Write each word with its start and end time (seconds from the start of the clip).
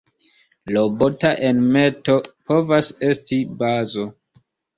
Robota 0.77 1.33
enmeto 1.49 2.15
povas 2.49 2.91
esti 3.11 3.39
bazo. 3.61 4.09